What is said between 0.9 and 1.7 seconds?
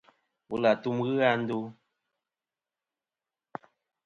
ghɨ a ndo.